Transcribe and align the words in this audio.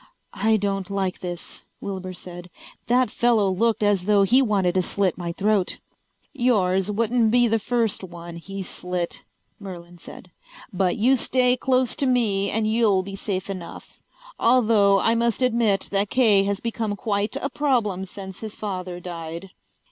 "I 0.33 0.57
don't 0.57 0.89
like 0.89 1.19
this," 1.19 1.63
Wilbur 1.79 2.11
said. 2.13 2.49
"That 2.87 3.11
fellow 3.11 3.47
looked 3.51 3.83
as 3.83 4.05
though 4.05 4.23
he 4.23 4.41
wanted 4.41 4.73
to 4.73 4.81
slit 4.81 5.15
my 5.15 5.31
throat." 5.31 5.77
"Yours 6.33 6.89
wouldn't 6.89 7.29
be 7.29 7.47
the 7.47 7.59
first 7.59 8.03
one 8.03 8.37
he's 8.37 8.67
slit," 8.67 9.23
Merlin 9.59 9.99
said. 9.99 10.31
"But 10.73 10.97
you 10.97 11.15
stay 11.15 11.55
close 11.55 11.95
to 11.97 12.07
me 12.07 12.49
and 12.49 12.65
you'll 12.67 13.03
be 13.03 13.15
safe 13.15 13.47
enough. 13.47 14.01
Although 14.39 14.99
I 14.99 15.13
must 15.13 15.43
admit 15.43 15.87
that 15.91 16.09
Kay 16.09 16.45
has 16.45 16.59
become 16.59 16.95
quite 16.95 17.35
a 17.35 17.47
problem 17.51 18.05
since 18.05 18.39
his 18.39 18.55
father 18.55 18.99
died." 18.99 19.51